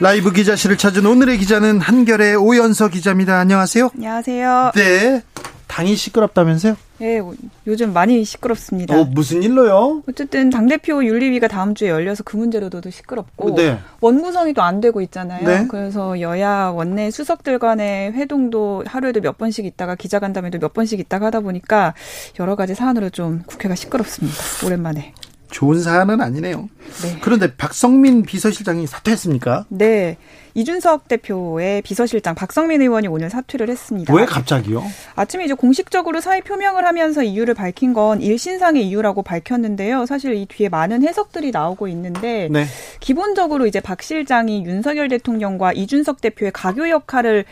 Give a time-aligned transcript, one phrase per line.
[0.00, 3.38] 라이브 기자실을 찾은 오늘의 기자는 한결의 오연서 기자입니다.
[3.40, 3.90] 안녕하세요.
[3.96, 4.72] 안녕하세요.
[4.76, 5.22] 네.
[5.66, 6.76] 당이 시끄럽다면서요?
[6.98, 7.20] 네,
[7.66, 8.98] 요즘 많이 시끄럽습니다.
[8.98, 10.02] 어, 무슨 일로요?
[10.08, 13.78] 어쨌든 당대표 윤리위가 다음 주에 열려서 그 문제로도 시끄럽고 네.
[14.00, 15.46] 원구성이 또 안 되고 있잖아요.
[15.46, 15.66] 네.
[15.68, 21.40] 그래서 여야 원내 수석들 간의 회동도 하루에도 몇 번씩 있다가 기자간담회도 몇 번씩 있다가 하다
[21.40, 21.94] 보니까
[22.40, 24.36] 여러 가지 사안으로 좀 국회가 시끄럽습니다.
[24.66, 25.12] 오랜만에.
[25.50, 26.68] 좋은 사안은 아니네요.
[27.02, 27.18] 네.
[27.22, 29.66] 그런데 박성민 비서실장이 사퇴했습니까?
[29.68, 30.16] 네.
[30.54, 34.12] 이준석 대표의 비서실장 박성민 의원이 오늘 사퇴를 했습니다.
[34.14, 34.82] 왜 갑자기요?
[35.14, 40.06] 아침에 이제 공식적으로 사의 표명을 하면서 이유를 밝힌 건 일신상의 이유라고 밝혔는데요.
[40.06, 42.64] 사실 이 뒤에 많은 해석들이 나오고 있는데 네.
[43.00, 47.44] 기본적으로 이제 박 실장이 윤석열 대통령과 이준석 대표의 가교 역할을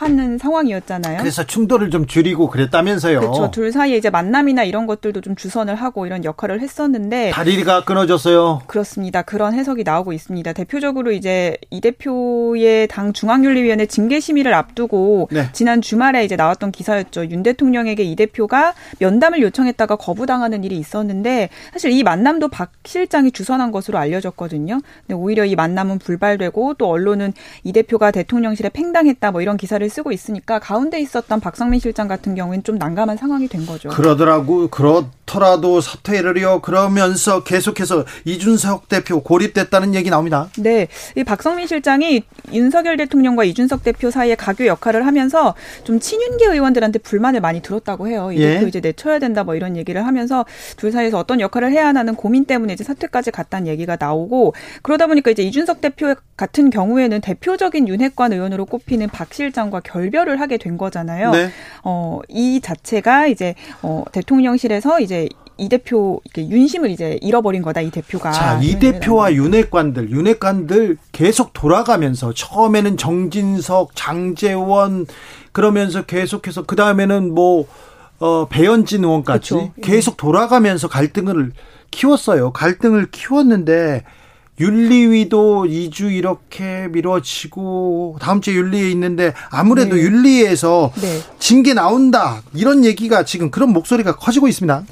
[0.00, 1.18] 하는 상황이었잖아요.
[1.18, 3.20] 그래서 충돌을 좀 줄이고 그랬다면서요.
[3.20, 3.50] 그렇죠.
[3.50, 8.62] 둘 사이에 이제 만남이나 이런 것들도 좀 주선을 하고 이런 역할을 했었는데 다리가 끊어졌어요.
[8.66, 9.20] 그렇습니다.
[9.20, 10.54] 그런 해석이 나오고 있습니다.
[10.54, 15.48] 대표적으로 이제 이 대표의 당 중앙윤리위원회 징계 심의를 앞두고 네.
[15.52, 17.28] 지난 주말에 이제 나왔던 기사였죠.
[17.28, 23.70] 윤 대통령에게 이 대표가 면담을 요청했다가 거부당하는 일이 있었는데 사실 이 만남도 박 실장이 주선한
[23.70, 24.80] 것으로 알려졌거든요.
[25.06, 27.34] 근데 오히려 이 만남은 불발되고 또 언론은
[27.64, 32.64] 이 대표가 대통령실에 팽당했다 뭐 이런 기사를 쓰고 있으니까 가운데 있었던 박성민 실장 같은 경우에는
[32.64, 33.90] 좀 난감한 상황이 된 거죠.
[33.90, 36.60] 그러더라고 그렇더라도 사퇴를요.
[36.62, 40.48] 그러면서 계속해서 이준석 대표 고립됐다는 얘기 나옵니다.
[40.58, 47.00] 네, 이 박성민 실장이 윤석열 대통령과 이준석 대표 사이에 가교 역할을 하면서 좀 친윤계 의원들한테
[47.00, 48.30] 불만을 많이 들었다고 해요.
[48.32, 48.54] 이 예.
[48.54, 50.44] 대표 이제 내쳐야 된다 뭐 이런 얘기를 하면서
[50.76, 55.30] 둘 사이에서 어떤 역할을 해야 하나는 고민 때문에 이제 사퇴까지 갔다는 얘기가 나오고 그러다 보니까
[55.30, 61.30] 이제 이준석 대표 같은 경우에는 대표적인 윤핵관 의원으로 꼽히는 박 실장과 결별을 하게 된 거잖아요.
[61.30, 61.50] 네.
[61.84, 65.28] 어, 이 자체가 이제 어, 대통령실에서 이제
[65.60, 68.32] 이 대표 윤심을 이제 잃어버린 거다 이 대표가.
[68.32, 75.06] 자, 이 얘기를 대표와 윤핵관들, 윤핵관들 계속 돌아가면서 처음에는 정진석, 장재원
[75.52, 77.66] 그러면서 계속해서 그 다음에는 뭐
[78.20, 79.72] 어, 배현진 의원까지 그쵸.
[79.76, 79.80] 예.
[79.82, 81.52] 계속 돌아가면서 갈등을
[81.90, 82.52] 키웠어요.
[82.52, 84.04] 갈등을 키웠는데
[84.60, 90.02] 윤리위도 2주 이렇게 미뤄지고 다음 주에 윤리에 있는데 아무래도 네.
[90.02, 91.20] 윤리에서 네.
[91.38, 94.84] 징계 나온다 이런 얘기가 지금 그런 목소리가 커지고 있습니다.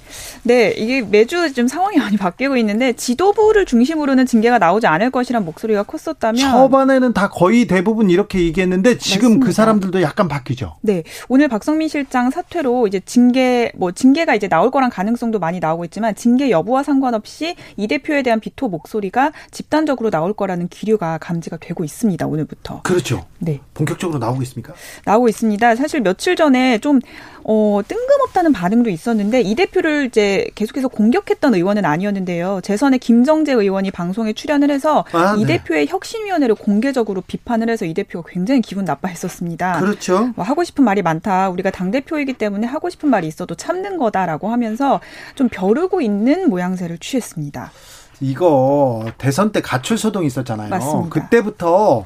[0.44, 5.82] 네, 이게 매주 좀 상황이 많이 바뀌고 있는데 지도부를 중심으로는 징계가 나오지 않을 것이란 목소리가
[5.82, 9.52] 컸었다면 초반에는 다 거의 대부분 이렇게 얘기했는데 지금 그 맞습니다.
[9.52, 10.76] 사람들도 약간 바뀌죠.
[10.80, 15.84] 네, 오늘 박성민 실장 사퇴로 이제 징계 뭐 징계가 이제 나올 거란 가능성도 많이 나오고
[15.84, 21.82] 있지만 징계 여부와 상관없이 이 대표에 대한 비토 목소리가 집단적으로 나올 거라는 기류가 감지가 되고
[21.82, 22.24] 있습니다.
[22.24, 22.82] 오늘부터.
[22.82, 23.26] 그렇죠.
[23.41, 23.58] 네.
[23.74, 24.72] 본격적으로 나오고 있습니까?
[25.04, 25.74] 나오고 있습니다.
[25.74, 27.00] 사실 며칠 전에 좀
[27.42, 32.60] 어, 뜬금없다는 반응도 있었는데 이 대표를 이제 계속해서 공격했던 의원은 아니었는데요.
[32.62, 35.56] 재선의 김정재 의원이 방송에 출연을 해서 아, 이 네.
[35.58, 39.80] 대표의 혁신위원회를 공개적으로 비판을 해서 이 대표가 굉장히 기분 나빠했었습니다.
[39.80, 40.30] 그렇죠.
[40.36, 41.48] 뭐 하고 싶은 말이 많다.
[41.48, 45.00] 우리가 당 대표이기 때문에 하고 싶은 말이 있어도 참는 거다라고 하면서
[45.34, 47.72] 좀 벼르고 있는 모양새를 취했습니다.
[48.20, 50.68] 이거 대선 때 가출 소동이 있었잖아요.
[50.70, 51.08] 맞습니다.
[51.10, 52.04] 그때부터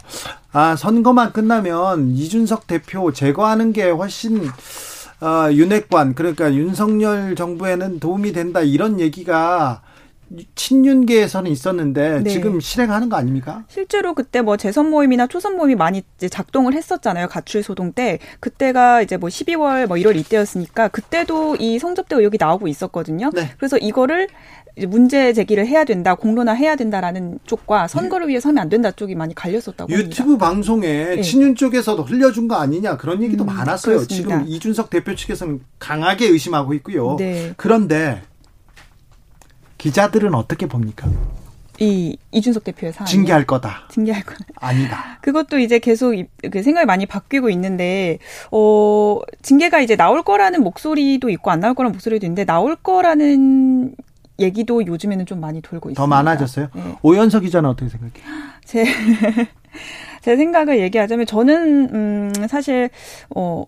[0.53, 4.51] 아 선거만 끝나면 이준석 대표 제거하는 게 훨씬
[5.21, 9.82] 아, 윤핵관 그러니까 윤석열 정부에는 도움이 된다 이런 얘기가
[10.55, 12.31] 친윤계에서는 있었는데 네.
[12.31, 13.65] 지금 실행하는 거 아닙니까?
[13.69, 17.29] 실제로 그때 뭐 재선 모임이나 초선 모임이 많이 작동을 했었잖아요.
[17.29, 18.19] 가출 소동 때.
[18.41, 23.31] 그때가 이제 뭐 12월 뭐 1월 이때였으니까 그때도 이 성접대 의혹이 나오고 있었거든요.
[23.35, 23.51] 네.
[23.59, 24.29] 그래서 이거를
[24.77, 29.15] 이제 문제 제기를 해야 된다, 공론화 해야 된다라는 쪽과 선거를 위해서 하면 안 된다 쪽이
[29.15, 30.01] 많이 갈렸었다고 합니다.
[30.01, 31.23] 유튜브 방송에 네.
[31.23, 33.97] 친윤 쪽에서도 흘려준 거 아니냐 그런 얘기도 음, 많았어요.
[33.97, 34.39] 그렇습니다.
[34.39, 37.17] 지금 이준석 대표 측에서는 강하게 의심하고 있고요.
[37.19, 37.53] 네.
[37.57, 38.23] 그런데
[39.83, 41.09] 기자들은 어떻게 봅니까?
[41.81, 43.89] 이 이준석 대표의 사안 징계할 거다.
[43.91, 44.35] 징계할 거.
[44.57, 45.19] 아니다.
[45.23, 48.19] 그것도 이제 계속 이- 그 생각이 많이 바뀌고 있는데
[48.53, 53.97] 어 징계가 이제 나올 거라는 목소리도 있고 안 나올 거라는 목소리도 있는데 나올 거라는
[54.39, 56.01] 얘기도 요즘에는 좀 많이 돌고 있습니다.
[56.01, 56.69] 더 많아졌어요.
[56.75, 56.83] 네.
[57.03, 58.25] 오연석 기자는 어떻게 생각해요?
[58.65, 58.85] 제,
[60.23, 62.91] 제 생각을 얘기하자면 저는 음 사실
[63.35, 63.65] 어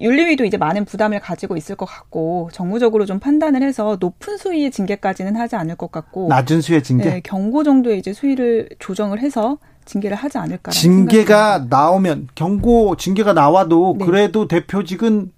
[0.00, 5.36] 윤리위도 이제 많은 부담을 가지고 있을 것 같고 정무적으로 좀 판단을 해서 높은 수위의 징계까지는
[5.36, 7.04] 하지 않을 것 같고 낮은 수의 징계.
[7.04, 10.70] 네, 경고 정도의 이제 수위를 조정을 해서 징계를 하지 않을까.
[10.70, 14.06] 징계가 나오면 경고 징계가 나와도 네.
[14.06, 15.32] 그래도 대표직은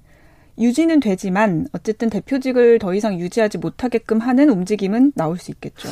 [0.59, 5.89] 유지는 되지만 어쨌든 대표직을 더 이상 유지하지 못하게끔 하는 움직임은 나올 수 있겠죠.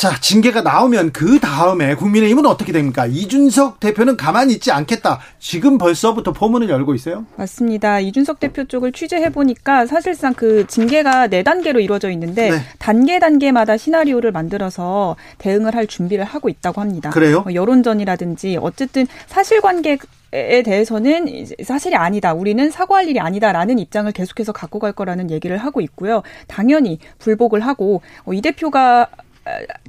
[0.00, 3.04] 자, 징계가 나오면 그 다음에 국민의힘은 어떻게 됩니까?
[3.04, 5.20] 이준석 대표는 가만히 있지 않겠다.
[5.38, 7.26] 지금 벌써부터 포문을 열고 있어요?
[7.36, 8.00] 맞습니다.
[8.00, 12.62] 이준석 대표 쪽을 취재해 보니까 사실상 그 징계가 네 단계로 이루어져 있는데 네.
[12.78, 17.10] 단계 단계마다 시나리오를 만들어서 대응을 할 준비를 하고 있다고 합니다.
[17.10, 17.42] 그래요?
[17.42, 19.98] 뭐 여론전이라든지 어쨌든 사실관계
[20.32, 22.32] 에 대해서는 사실이 아니다.
[22.34, 26.22] 우리는 사과할 일이 아니다라는 입장을 계속해서 갖고 갈 거라는 얘기를 하고 있고요.
[26.46, 29.08] 당연히 불복을 하고 어, 이 대표가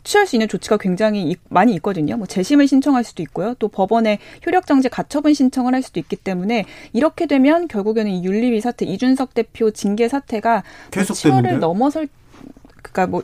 [0.03, 2.17] 취할 수 있는 조치가 굉장히 많이 있거든요.
[2.17, 3.53] 뭐 재심을 신청할 수도 있고요.
[3.59, 8.85] 또 법원에 효력정지 가처분 신청을 할 수도 있기 때문에 이렇게 되면 결국에는 이 윤리위 사태,
[8.85, 12.07] 이준석 대표 징계 사태가 계속 뭐 7월을 넘어설
[12.81, 13.23] 그러니까 뭐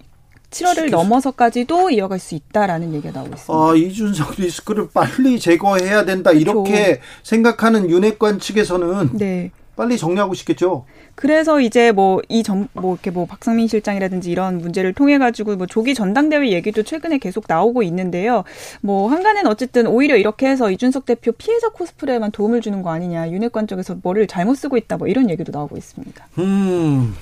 [0.49, 3.53] 7월을 넘어서까지도 이어갈 수 있다라는 얘기가 나오고 있습니다.
[3.53, 7.01] 아, 이준석 리스크를 빨리 제거해야 된다 이렇게 그렇죠.
[7.23, 9.51] 생각하는 윤핵관 측에서는 네.
[9.77, 10.85] 빨리 정리하고 싶겠죠.
[11.15, 15.93] 그래서 이제 뭐 이전뭐 뭐 이렇게 뭐 박상민 실장이라든지 이런 문제를 통해 가지고 뭐 조기
[15.93, 18.43] 전당대회 얘기도 최근에 계속 나오고 있는데요.
[18.81, 23.29] 뭐 한간은 어쨌든 오히려 이렇게 해서 이준석 대표 피해자 코스프레만 도움을 주는 거 아니냐.
[23.31, 24.97] 윤핵관 쪽에서 뭐를 잘못 쓰고 있다.
[24.97, 26.27] 뭐 이런 얘기도 나오고 있습니다.
[26.39, 27.15] 음.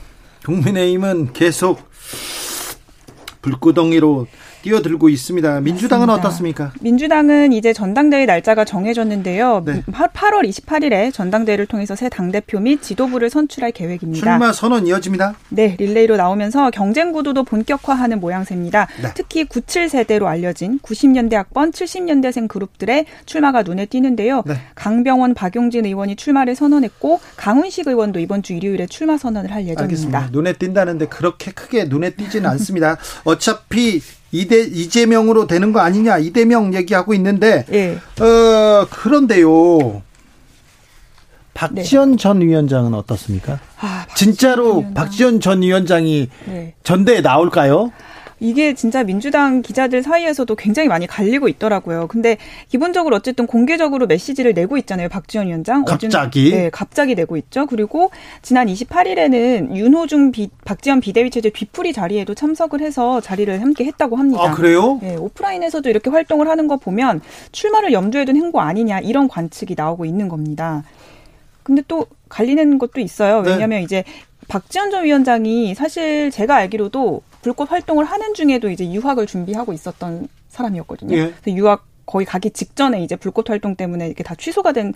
[0.46, 1.80] 국민의힘은 계속
[3.42, 4.28] 불구덩이로
[4.65, 5.62] 뛰어들고 있습니다.
[5.62, 6.27] 민주당은 맞습니다.
[6.27, 6.73] 어떻습니까?
[6.81, 9.62] 민주당은 이제 전당대회 날짜가 정해졌는데요.
[9.63, 9.83] 네.
[9.85, 14.19] 8월 28일에 전당대회를 통해서 새 당대표 및 지도부를 선출할 계획입니다.
[14.19, 15.35] 출마 선언 이어집니다.
[15.50, 18.88] 네, 릴레이로 나오면서 경쟁 구도도 본격화하는 모양새입니다.
[19.03, 19.09] 네.
[19.13, 24.41] 특히 97세대로 알려진 90년대 학번 70년대생 그룹들의 출마가 눈에 띄는데요.
[24.47, 24.56] 네.
[24.73, 29.83] 강병원, 박용진 의원이 출마를 선언했고 강훈식 의원도 이번 주 일요일에 출마 선언을 할 예정입니다.
[29.83, 30.29] 알겠습니다.
[30.31, 32.97] 눈에 띈다는데 그렇게 크게 눈에 띄지는 않습니다.
[33.25, 34.01] 어차피
[34.35, 37.97] 이대 이재명으로 되는 거 아니냐 이대명 얘기하고 있는데 네.
[38.21, 40.01] 어 그런데요.
[41.53, 42.17] 박지원 네.
[42.17, 43.59] 전 위원장은 어떻습니까?
[43.79, 44.93] 아, 진짜로 위원장.
[44.93, 46.73] 박지원 전 위원장이 네.
[46.83, 47.93] 전대에 나올까요?
[48.39, 52.07] 이게 진짜 민주당 기자들 사이에서도 굉장히 많이 갈리고 있더라고요.
[52.07, 52.37] 근데
[52.69, 55.09] 기본적으로 어쨌든 공개적으로 메시지를 내고 있잖아요.
[55.09, 55.85] 박지원 위원장.
[55.85, 56.51] 갑자기?
[56.51, 57.65] 네, 갑자기 내고 있죠.
[57.65, 58.11] 그리고
[58.41, 64.43] 지난 28일에는 윤호중 비, 박지원 비대위 체제 뒤풀이 자리에도 참석을 해서 자리를 함께 했다고 합니다.
[64.43, 64.99] 아, 그래요?
[65.01, 67.21] 네, 오프라인에서도 이렇게 활동을 하는 거 보면
[67.51, 70.83] 출마를 염두에 둔 행보 아니냐 이런 관측이 나오고 있는 겁니다.
[71.63, 73.41] 근데 또 갈리는 것도 있어요.
[73.41, 73.51] 네.
[73.51, 73.83] 왜냐하면 네.
[73.83, 74.03] 이제
[74.47, 81.15] 박지원 전 위원장이 사실 제가 알기로도 불꽃 활동을 하는 중에도 이제 유학을 준비하고 있었던 사람이었거든요.
[81.15, 81.33] 예.
[81.50, 84.94] 유학 거의 가기 직전에 이제 불꽃 활동 때문에 이렇게 다 취소가 된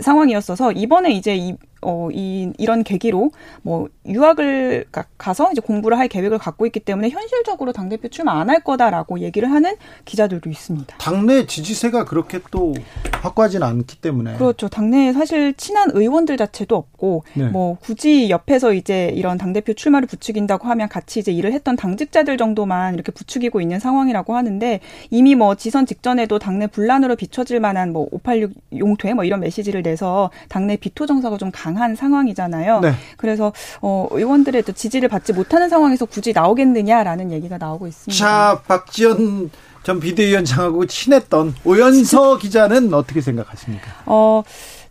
[0.00, 3.30] 상황이었어서 이번에 이제 이 어, 이, 이런 계기로
[3.62, 8.48] 뭐 유학을 가, 서 이제 공부를 할 계획을 갖고 있기 때문에 현실적으로 당대표 출마 안
[8.48, 9.76] 할 거다라고 얘기를 하는
[10.06, 10.96] 기자들도 있습니다.
[10.98, 12.72] 당내 지지세가 그렇게 또
[13.20, 14.36] 확고하지는 않기 때문에.
[14.36, 14.68] 그렇죠.
[14.68, 17.44] 당내에 사실 친한 의원들 자체도 없고 네.
[17.48, 22.94] 뭐 굳이 옆에서 이제 이런 당대표 출마를 부추긴다고 하면 같이 이제 일을 했던 당직자들 정도만
[22.94, 28.52] 이렇게 부추기고 있는 상황이라고 하는데 이미 뭐 지선 직전에도 당내 분란으로 비춰질 만한 뭐 586
[28.78, 32.80] 용퇴 뭐 이런 메시지를 내서 당내 비토 정서가 좀 강한 상황이잖아요.
[32.80, 32.94] 네.
[33.16, 38.18] 그래서 어, 의원들의 또 지지를 받지 못하는 상황에서 굳이 나오겠느냐라는 얘기가 나오고 있습니다.
[38.18, 39.50] 자, 박지원
[39.82, 43.90] 전 비대위원장하고 친했던 오연서 기자는 어떻게 생각하십니까?
[44.06, 44.42] 어,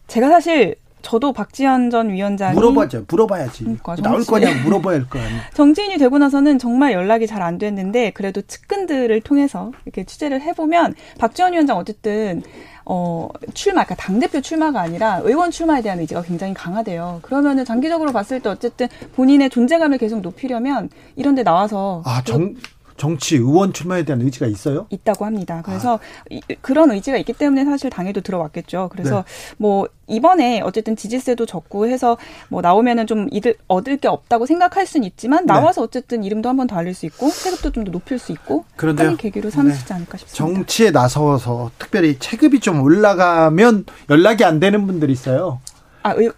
[0.07, 3.05] 제가 사실 저도 박지원 전 위원장이 물어봐죠.
[3.07, 3.63] 물어봐야지.
[3.63, 5.41] 그러니까 나올 거냐 물어봐야 할 거 아니야.
[5.53, 11.53] 정치인이 되고 나서는 정말 연락이 잘 안 됐는데 그래도 측근들을 통해서 이렇게 취재를 해보면 박지원
[11.53, 12.41] 위원장 어쨌든
[12.89, 17.19] 어, 출마, 그러니까 당대표 출마가 아니라 의원 출마에 대한 의지가 굉장히 강하대요.
[17.21, 22.01] 그러면은 장기적으로 봤을 때 어쨌든 본인의 존재감을 계속 높이려면 이런 데 나와서.
[22.05, 22.55] 아, 정,
[22.97, 24.87] 정치 의원 출마에 대한 의지가 있어요?
[24.89, 25.61] 있다고 합니다.
[25.63, 25.99] 그래서 아.
[26.29, 28.89] 이, 그런 의지가 있기 때문에 사실 당에도 들어왔겠죠.
[28.91, 29.55] 그래서 네.
[29.57, 32.17] 뭐 이번에 어쨌든 지지세도 적고 해서
[32.49, 35.53] 뭐 나오면은 좀 이들 얻을 게 없다고 생각할 수는 있지만 네.
[35.53, 35.85] 나와서 네.
[35.85, 39.15] 어쨌든 이름도 한 번 더 알릴 수 있고 세금도 좀 더 높일 수 있고 그런
[39.17, 39.93] 계기로 삼으시지 네.
[39.93, 40.55] 않을까 싶습니다.
[40.55, 45.59] 정치에 나서서 특별히 체급이 좀 올라가면 연락이 안 되는 분들이 있어요.
[46.03, 46.31] 아, 의,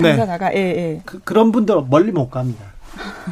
[0.00, 0.56] 당사자가 네.
[0.56, 1.02] 예, 예.
[1.04, 2.64] 그, 그런 분들 멀리 못 갑니다.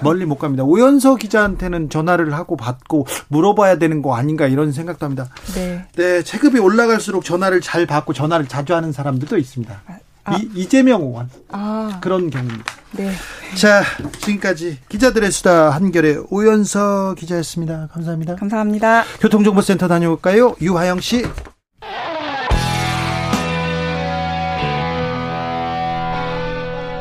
[0.03, 0.65] 멀리 못 갑니다.
[0.65, 5.29] 오연서 기자한테는 전화를 하고 받고 물어봐야 되는 거 아닌가 이런 생각도 합니다.
[5.55, 5.85] 네.
[5.97, 9.83] 네, 체급이 올라갈수록 전화를 잘 받고 전화를 자주 하는 사람들도 있습니다.
[9.87, 10.37] 아, 아.
[10.37, 11.99] 이, 이재명 의원 아.
[12.01, 12.65] 그런 경우입니다.
[12.93, 13.13] 네.
[13.57, 13.83] 자,
[14.21, 17.89] 지금까지 기자들의 수다 한겨레 오연서 기자였습니다.
[17.93, 18.37] 감사합니다.
[18.37, 19.05] 감사합니다.
[19.21, 20.55] 교통정보센터 다녀올까요?
[20.61, 21.25] 유하영 씨.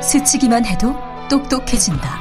[0.01, 0.93] 스치기만 해도
[1.29, 2.20] 똑똑해진다.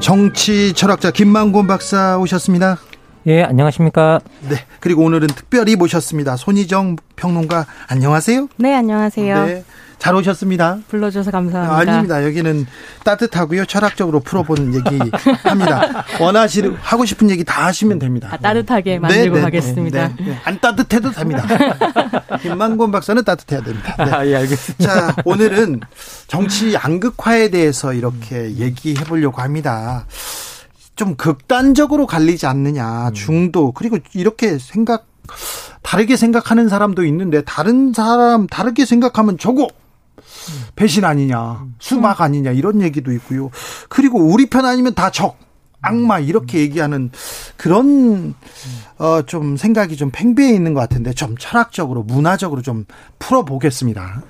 [0.00, 2.78] 정치 철학자 김만곤 박사 오셨습니다.
[3.26, 4.20] 예, 안녕하십니까.
[4.48, 4.56] 네.
[4.80, 6.36] 그리고 오늘은 특별히 모셨습니다.
[6.36, 8.48] 손희정 평론가 안녕하세요.
[8.56, 9.44] 네, 안녕하세요.
[9.44, 9.64] 네.
[9.98, 10.78] 잘 오셨습니다.
[10.88, 11.92] 불러주셔서 감사합니다.
[11.92, 12.24] 아닙니다.
[12.24, 12.66] 여기는
[13.04, 13.66] 따뜻하고요.
[13.66, 15.10] 철학적으로 풀어보는 얘기
[15.42, 16.04] 합니다.
[16.20, 18.28] 원하시는, 하고 싶은 얘기 다 하시면 됩니다.
[18.30, 20.08] 아, 따뜻하게 네, 만들고 네, 네, 가겠습니다.
[20.08, 21.44] 네, 네, 안 따뜻해도 됩니다.
[22.42, 23.94] 김만곤 박사는 따뜻해야 됩니다.
[24.04, 24.10] 네.
[24.10, 24.84] 아, 예, 알겠습니다.
[24.84, 25.80] 자, 오늘은
[26.26, 30.06] 정치 양극화에 대해서 이렇게 얘기해 보려고 합니다.
[30.96, 33.08] 좀 극단적으로 갈리지 않느냐.
[33.08, 33.14] 음.
[33.14, 33.72] 중도.
[33.72, 35.06] 그리고 이렇게 생각,
[35.82, 39.68] 다르게 생각하는 사람도 있는데 다른 사람 다르게 생각하면 저거
[40.76, 43.50] 배신 아니냐, 수박 아니냐 이런 얘기도 있고요.
[43.88, 45.38] 그리고 우리 편 아니면 다 적.
[45.80, 47.10] 악마 이렇게 얘기하는
[47.56, 48.34] 그런
[48.98, 52.84] 어 좀 생각이 좀 팽배해 있는 것 같은데 좀 철학적으로 문화적으로 좀
[53.18, 54.22] 풀어 보겠습니다.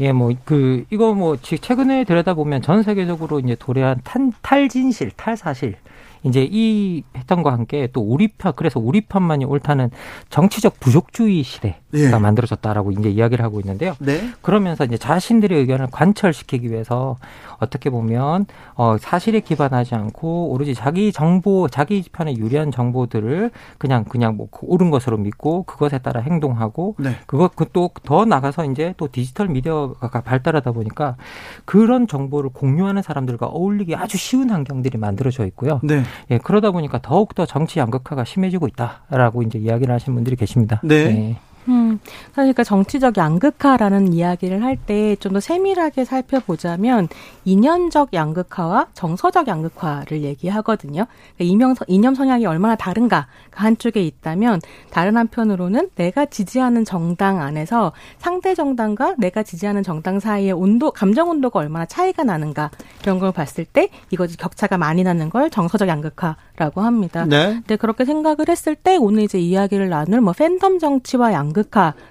[0.00, 5.76] 예, 뭐 그 이거 뭐 최근에 들여다 보면 전 세계적으로 이제 도래한 탄, 탈진실, 탈사실
[6.22, 9.90] 이제 이 패턴과 함께 또 우리 편 그래서 우리 편만이 옳다는
[10.30, 12.08] 정치적 부족주의 시대가 예.
[12.08, 13.94] 만들어졌다라고 이제 이야기를 하고 있는데요.
[13.98, 14.30] 네.
[14.42, 17.16] 그러면서 이제 자신들의 의견을 관철시키기 위해서
[17.58, 24.36] 어떻게 보면 어 사실에 기반하지 않고 오로지 자기 정보 자기 편에 유리한 정보들을 그냥 그냥
[24.36, 27.16] 뭐 옳은 것으로 믿고 그것에 따라 행동하고 네.
[27.26, 31.16] 그것 그또더 나가서 이제 또 디지털 미디어가 발달하다 보니까
[31.64, 35.80] 그런 정보를 공유하는 사람들과 어울리기 아주 쉬운 환경들이 만들어져 있고요.
[35.82, 36.02] 네.
[36.30, 40.80] 예, 그러다 보니까 더욱더 정치 양극화가 심해지고 있다라고 이제 이야기를 하시는 분들이 계십니다.
[40.82, 41.04] 네.
[41.04, 41.36] 네.
[41.68, 41.98] 음,
[42.32, 47.08] 사실 그 정치적 양극화라는 이야기를 할 때 좀 더 세밀하게 살펴보자면
[47.44, 51.06] 이념적 양극화와 정서적 양극화를 얘기하거든요.
[51.36, 58.54] 그러니까 이명, 이념 성향이 얼마나 다른가 한쪽에 있다면 다른 한편으로는 내가 지지하는 정당 안에서 상대
[58.54, 62.70] 정당과 내가 지지하는 정당 사이의 온도, 감정 온도가 얼마나 차이가 나는가
[63.02, 67.24] 이런 걸 봤을 때 이것이 격차가 많이 나는 걸 정서적 양극화라고 합니다.
[67.24, 67.54] 네.
[67.54, 71.55] 근데 그렇게 생각을 했을 때 오늘 이제 이야기를 나눌 뭐 팬덤 정치와 양극화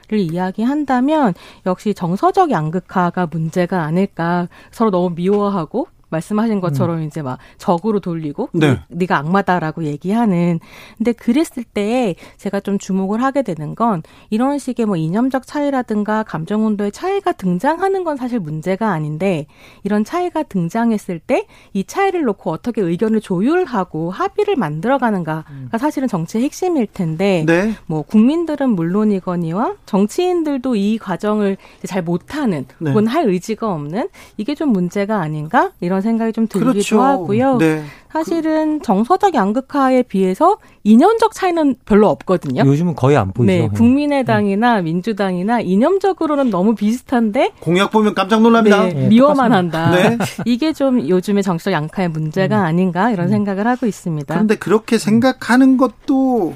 [0.08, 1.34] 를 이야기한다면
[1.66, 7.04] 역시 정서적 양극화가 문제가 아닐까 서로 너무 미워하고 말씀하신 것처럼 음.
[7.04, 8.80] 이제 막 적으로 돌리고 네.
[8.90, 10.60] 네 가 악마다라고 얘기하는
[10.98, 16.66] 근데 그랬을 때 제가 좀 주목을 하게 되는 건 이런 식의 뭐 이념적 차이라든가 감정
[16.66, 19.46] 온도의 차이가 등장하는 건 사실 문제가 아닌데
[19.84, 25.70] 이런 차이가 등장했을 때 이 차이를 놓고 어떻게 의견을 조율하고 합의를 만들어 가는가가 음.
[25.78, 27.74] 사실은 정치의 핵심일 텐데 네.
[27.86, 32.92] 뭐 국민들은 물론이거니와 정치인들도 이 과정을 잘 못하는 네.
[32.92, 37.02] 혹은 할 의지가 없는 이게 좀 문제가 아닌가 이런 생각이 좀 들기도 그렇죠.
[37.02, 37.58] 하고요.
[37.58, 37.84] 네.
[38.16, 42.64] 사실은 정서적 양극화에 비해서 이념적 차이는 별로 없거든요.
[42.66, 43.52] 요즘은 거의 안 보이죠.
[43.52, 44.82] 네, 국민의당이나 네.
[44.84, 48.86] 민주당이나 이념적으로는 너무 비슷한데 공약 보면 깜짝 놀랍니다.
[48.86, 49.92] 네, 네, 미워만 한다.
[49.92, 50.18] 네.
[50.46, 52.66] 이게 좀 요즘의 정서적 양극화의 문제가 음.
[52.66, 53.32] 아닌가 이런 음.
[53.32, 54.34] 생각을 하고 있습니다.
[54.34, 56.54] 그런데 그렇게 생각하는 것도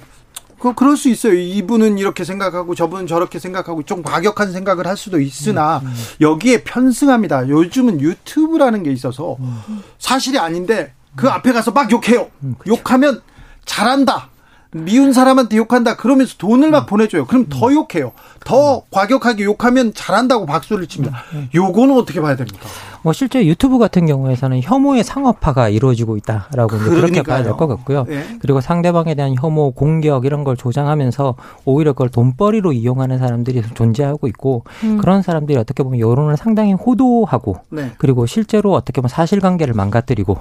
[0.59, 1.33] 그 그럴 수 있어요.
[1.33, 5.93] 이분은 이렇게 생각하고 저분은 저렇게 생각하고 좀 과격한 생각을 할 수도 있으나 음, 음.
[6.21, 7.47] 여기에 편승합니다.
[7.47, 9.81] 요즘은 유튜브라는 게 있어서 음.
[9.97, 11.31] 사실이 아닌데 그 음.
[11.31, 12.29] 앞에 가서 막 욕해요.
[12.43, 13.21] 음, 욕하면
[13.65, 14.29] 잘한다.
[14.71, 16.85] 미운 사람한테 욕한다 그러면서 돈을 막 음.
[16.85, 17.25] 보내줘요.
[17.25, 18.11] 그럼 더 욕해요.
[18.45, 21.23] 더 과격하게 욕하면 잘한다고 박수를 칩니다.
[21.55, 22.67] 요거는 어떻게 봐야 됩니까?
[23.01, 28.05] 뭐 실제 유튜브 같은 경우에서는 혐오의 상업화가 이루어지고 있다라고 이제 그렇게 봐야 될 것 같고요.
[28.07, 28.23] 네.
[28.39, 34.63] 그리고 상대방에 대한 혐오, 공격 이런 걸 조장하면서 오히려 그걸 돈벌이로 이용하는 사람들이 존재하고 있고
[34.83, 34.97] 음.
[34.97, 37.91] 그런 사람들이 어떻게 보면 여론을 상당히 호도하고 네.
[37.97, 40.37] 그리고 실제로 어떻게 보면 사실관계를 망가뜨리고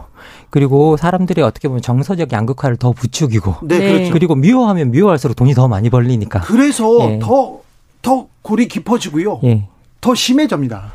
[0.51, 4.13] 그리고 사람들이 어떻게 보면 정서적 양극화를 더 부추기고 네, 그렇죠.
[4.13, 7.19] 그리고 미워하면 미워할수록 돈이 더 많이 벌리니까 그래서 더더 예.
[8.03, 9.41] 더 골이 깊어지고요.
[9.45, 9.67] 예.
[10.01, 10.93] 더 심해집니다.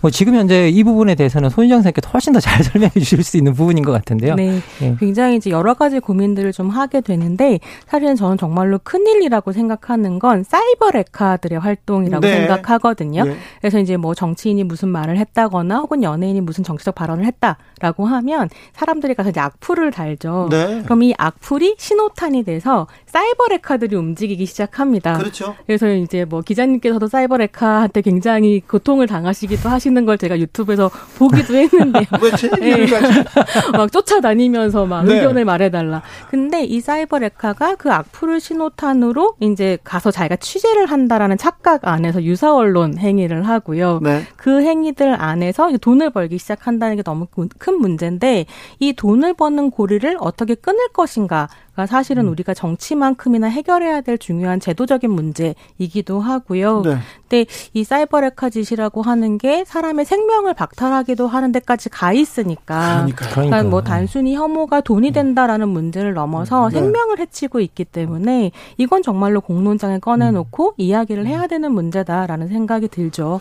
[0.00, 3.52] 뭐 지금 현재 이 부분에 대해서는 손희정 선생님께 훨씬 더 잘 설명해 주실 수 있는
[3.54, 4.34] 부분인 것 같은데요.
[4.36, 4.60] 네.
[4.82, 4.96] 예.
[5.00, 10.90] 굉장히 이제 여러 가지 고민들을 좀 하게 되는데 사실은 저는 정말로 큰일이라고 생각하는 건 사이버
[10.92, 12.36] 레카들의 활동이라고 네.
[12.36, 13.24] 생각하거든요.
[13.24, 13.36] 네.
[13.60, 19.14] 그래서 이제 뭐 정치인이 무슨 말을 했다거나 혹은 연예인이 무슨 정치적 발언을 했다라고 하면 사람들이
[19.14, 20.48] 가서 이제 악플을 달죠.
[20.50, 20.82] 네.
[20.84, 25.16] 그럼 이 악플이 신호탄이 돼서 사이버 레카들이 움직이기 시작합니다.
[25.18, 25.54] 그렇죠.
[25.66, 32.00] 그래서 이제 뭐 기자님께서도 사이버 레카한테 굉장히 고통을 당하시기도 하시는 걸 제가 유튜브에서 보기도 했는데
[32.58, 32.86] 네.
[33.72, 35.14] 막 쫓아다니면서 막 네.
[35.14, 36.02] 의견을 말해달라.
[36.28, 42.52] 근데 이 사이버 레카가 그 악플을 신호탄으로 이제 가서 자기가 취재를 한다라는 착각 안에서 유사
[42.52, 44.00] 언론 행위를 하고요.
[44.02, 44.22] 네.
[44.34, 47.28] 그 행위들 안에서 돈을 벌기 시작한다는 게 너무
[47.58, 48.46] 큰 문제인데
[48.80, 52.30] 이 돈을 버는 고리를 어떻게 끊을 것인가 가 사실은 음.
[52.30, 56.82] 우리가 정치만큼이나 해결해야 될 중요한 제도적인 문제이기도 하고요.
[56.82, 56.98] 네.
[57.28, 63.28] 근데 이 사이버 레카 짓이라고 하는 게 사람의 생명을 박탈하기도 하는 데까지 가 있으니까 그러니까,
[63.28, 66.78] 그러니까 뭐 단순히 혐오가 돈이 된다라는 문제를 넘어서 네.
[66.78, 70.74] 생명을 해치고 있기 때문에 이건 정말로 공론장에 꺼내놓고 음.
[70.76, 73.40] 이야기를 해야 되는 문제다라는 생각이 들죠.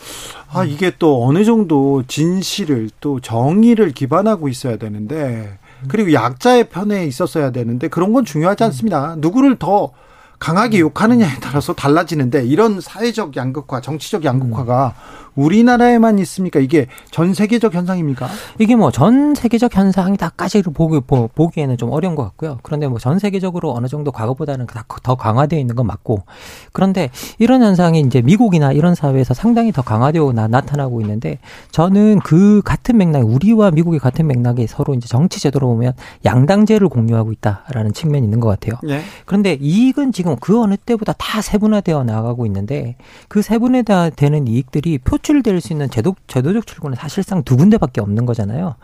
[0.52, 7.52] 아 이게 또 어느 정도 진실을 또 정의를 기반하고 있어야 되는데 그리고 약자의 편에 있었어야
[7.52, 9.16] 되는데 그런 건 중요하지 않습니다.
[9.18, 9.92] 누구를 더
[10.40, 14.94] 강하게 욕하느냐에 따라서 달라지는데 이런 사회적 양극화, 정치적 양극화가
[15.36, 16.60] 우리나라에만 있습니까?
[16.60, 18.28] 이게 전 세계적 현상입니까?
[18.60, 22.60] 이게 뭐 전 세계적 현상이다까지를 보기, 보 기에는 좀 어려운 것 같고요.
[22.64, 24.68] 그런데 뭐 전 세계적으로 어느 정도 과거보다는
[25.04, 26.24] 더 강화되어 있는 건 맞고
[26.72, 27.10] 그런데
[27.40, 31.40] 이런 현상이 이제 미국이나 이런 사회에서 상당히 더 강화되어 나, 나타나고 있는데
[31.72, 37.32] 저는 그 같은 맥락, 우리와 미국의 같은 맥락에 서로 이제 정치 제도로 보면 양당제를 공유하고
[37.34, 38.80] 있다라는 측면이 있는 것 같아요.
[38.84, 39.02] 네.
[39.26, 42.96] 그런데 이익은 지금 그 어느 때보다 다 세분화되어 나가고 있는데
[43.28, 48.76] 그 세분화되는 이익들이 표 표출될 수 있는 제도, 제도적 출구는 사실상 두 군데밖에 없는 거잖아요.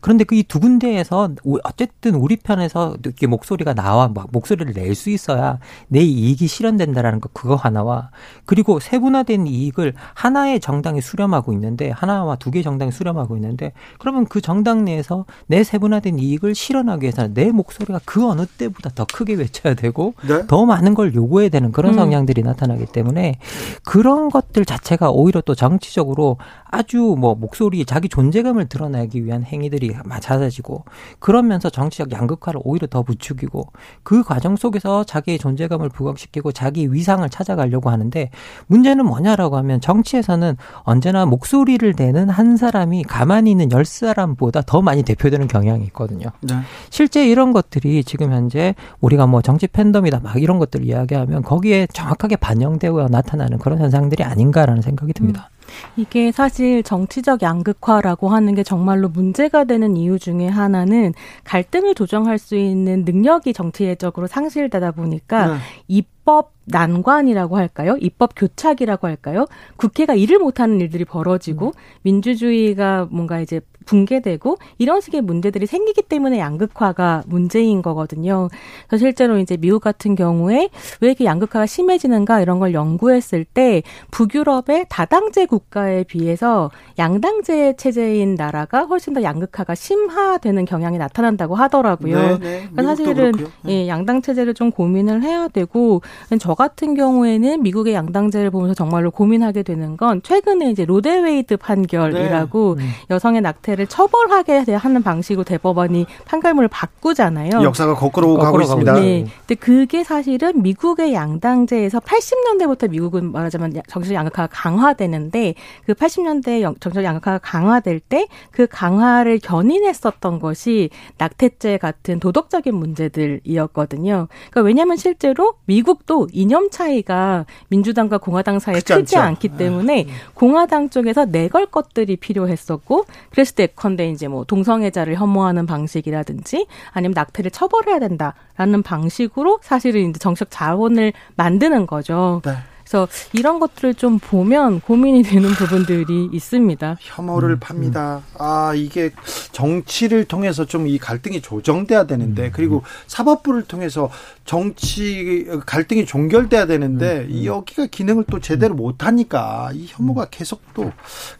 [0.00, 1.30] 그런데 그 이 두 군데에서
[1.64, 7.54] 어쨌든 우리 편에서 이렇게 목소리가 나와 목소리를 낼 수 있어야 내 이익이 실현된다라는 거 그거
[7.54, 8.10] 하나와
[8.46, 14.40] 그리고 세분화된 이익을 하나의 정당이 수렴하고 있는데 하나와 두 개의 정당이 수렴하고 있는데 그러면 그
[14.40, 19.74] 정당 내에서 내 세분화된 이익을 실현하기 위해서는 내 목소리가 그 어느 때보다 더 크게 외쳐야
[19.74, 20.46] 되고 네?
[20.46, 21.98] 더 많은 걸 요구해야 되는 그런 음.
[21.98, 22.46] 성향들이 음.
[22.46, 23.38] 나타나기 때문에
[23.84, 26.36] 그런 것들 자체가 오히려 또 정치 정치적으로
[26.70, 30.84] 아주 뭐 목소리 자기 존재감을 드러내기 위한 행위들이 잦아지고
[31.18, 37.90] 그러면서 정치적 양극화를 오히려 더 부추기고 그 과정 속에서 자기의 존재감을 부각시키고 자기 위상을 찾아가려고
[37.90, 38.30] 하는데
[38.66, 45.02] 문제는 뭐냐라고 하면 정치에서는 언제나 목소리를 내는 한 사람이 가만히 있는 열 사람보다 더 많이
[45.02, 46.28] 대표되는 경향이 있거든요.
[46.42, 46.54] 네.
[46.90, 52.36] 실제 이런 것들이 지금 현재 우리가 뭐 정치 팬덤이다 막 이런 것들 이야기하면 거기에 정확하게
[52.36, 55.48] 반영되고 나타나는 그런 현상들이 아닌가라는 생각이 듭니다.
[55.52, 55.57] 음.
[55.96, 61.12] 이게 사실 정치적 양극화라고 하는 게 정말로 문제가 되는 이유 중에 하나는
[61.44, 65.58] 갈등을 조정할 수 있는 능력이 정치적으로 상실되다 보니까 네.
[65.88, 67.96] 입법 난관이라고 할까요?
[68.00, 69.46] 입법 교착이라고 할까요?
[69.76, 71.72] 국회가 일을 못하는 일들이 벌어지고 음.
[72.02, 78.48] 민주주의가 뭔가 이제 붕괴되고 이런 식의 문제들이 생기기 때문에 양극화가 문제인 거거든요.
[78.86, 80.68] 그래서 실제로 이제 미국 같은 경우에
[81.00, 88.82] 왜 이렇게 양극화가 심해지는가 이런 걸 연구했을 때 북유럽의 다당제 국가에 비해서 양당제 체제인 나라가
[88.82, 92.16] 훨씬 더 양극화가 심화되는 경향이 나타난다고 하더라고요.
[92.16, 92.68] 네, 네.
[92.70, 93.72] 그러니까 사실은 네.
[93.72, 96.02] 예, 양당 체제를 좀 고민을 해야 되고
[96.38, 102.84] 저 같은 경우에는 미국의 양당제를 보면서 정말로 고민하게 되는 건 최근에 이제 로데웨이드 판결이라고 네.
[102.84, 102.88] 음.
[103.10, 107.62] 여성의 낙태 자체를 처벌하게 하는 방식으로 대법원이 판결문을 바꾸잖아요.
[107.62, 108.92] 역사가 거꾸로, 거꾸로 가고 있습니다.
[108.94, 109.26] 네.
[109.46, 115.54] 근데 그게 사실은 미국의 양당제에서 80년대부터 미국은 말하자면 정치적 양극화가 강화되는데
[115.86, 124.26] 그 80년대 정치적 양극화가 강화될 때 그 강화를 견인했었던 것이 낙태죄 같은 도덕적인 문제들이었거든요.
[124.50, 129.18] 그러니까 왜냐하면 실제로 미국도 이념 차이가 민주당과 공화당 사이에 크지 않죠.
[129.20, 130.30] 않기 때문에 아.
[130.34, 137.50] 공화당 쪽에서 내걸 것들이 필요했었고 그랬을 때 예컨대 이제 뭐 동성애자를 혐오하는 방식이라든지 아니면 낙태를
[137.50, 142.42] 처벌해야 된다라는 방식으로 사실은 이제 정책 자원을 만드는 거죠.
[142.44, 142.52] 네.
[142.88, 146.96] 그래서 이런 것들을 좀 보면 고민이 되는 부분들이 있습니다.
[146.98, 148.16] 혐오를 음, 팝니다.
[148.16, 148.34] 음.
[148.38, 149.10] 아 이게
[149.52, 154.08] 정치를 통해서 좀 이 갈등이 조정돼야 되는데 음, 그리고 사법부를 통해서
[154.46, 157.44] 정치 갈등이 종결돼야 되는데.
[157.44, 160.90] 여기가 기능을 또 제대로 못 하니까 이 혐오가 계속 또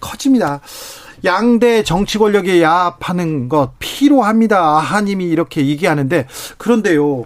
[0.00, 0.60] 커집니다.
[1.24, 4.58] 양대 정치 권력에 야합하는 것 필요합니다.
[4.58, 6.26] 아하님이 이렇게 얘기하는데
[6.58, 7.24] 그런데요.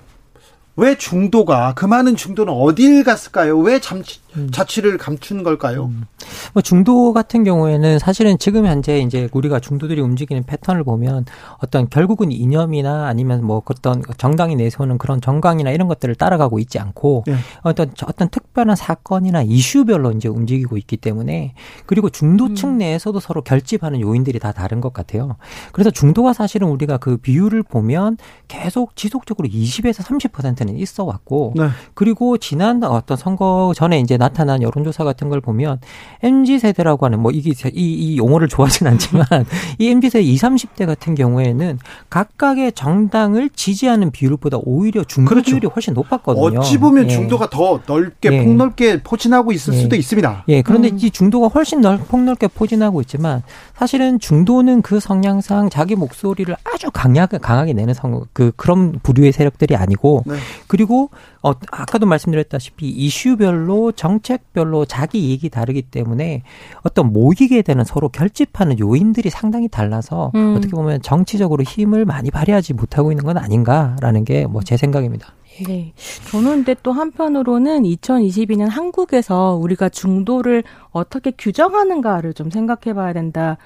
[0.76, 3.58] 왜 중도가 그 많은 중도는 어딜 갔을까요?
[3.58, 4.50] 왜 잠시 음.
[4.50, 5.86] 자취를 감춘 걸까요?
[5.86, 6.04] 음.
[6.52, 11.24] 뭐 중도 같은 경우에는 사실은 지금 현재 이제 우리가 중도들이 움직이는 패턴을 보면
[11.58, 17.24] 어떤 결국은 이념이나 아니면 뭐 어떤 정당이 내세우는 그런 정강이나 이런 것들을 따라가고 있지 않고
[17.26, 17.36] 네.
[17.62, 21.54] 어떤 어떤 특별한 사건이나 이슈별로 이제 움직이고 있기 때문에
[21.86, 22.78] 그리고 중도층 음.
[22.78, 25.36] 내에서도 서로 결집하는 요인들이 다 다른 것 같아요.
[25.72, 28.16] 그래서 중도가 사실은 우리가 그 비율을 보면
[28.48, 31.68] 계속 지속적으로 20에서 30%는 있어 왔고 네.
[31.94, 35.80] 그리고 지난 어떤 선거 전에 이제 나타난 여론조사 같은 걸 보면
[36.22, 39.26] MZ 세대라고 하는 뭐 이게 이, 이 용어를 좋아하진 않지만
[39.78, 41.78] 이 MZ 세대 20, 30대 같은 경우에는
[42.10, 45.50] 각각의 정당을 지지하는 비율보다 오히려 중도 그렇죠.
[45.50, 46.60] 비율이 훨씬 높았거든요.
[46.60, 47.08] 어찌 보면 예.
[47.08, 48.44] 중도가 더 넓게 예.
[48.44, 49.78] 폭넓게 포진하고 있을 예.
[49.78, 50.44] 수도 있습니다.
[50.48, 50.98] 예, 그런데 음.
[51.00, 53.42] 이 중도가 훨씬 넓, 폭넓게 포진하고 있지만
[53.74, 59.76] 사실은 중도는 그 성향상 자기 목소리를 아주 강하게 강하게 내는 성, 그 그런 부류의 세력들이
[59.76, 60.34] 아니고 네.
[60.66, 61.10] 그리고
[61.42, 66.42] 어 아까도 말씀드렸다시피 이슈별로 정 책별로 자기 이익이 다르기 때문에
[66.82, 70.54] 어떤 모이게 되는 서로 결집하는 요인들이 상당히 달라서 음.
[70.56, 75.28] 어떻게 보면 정치적으로 힘을 많이 발휘하지 못하고 있는 건 아닌가라는 게 뭐 제 생각입니다.
[75.66, 75.92] 네.
[76.30, 83.56] 저는 근데 또 한편으로는 2022년 한국에서 우리가 중도를 어떻게 규정하는가를 좀 생각해 봐야 된다는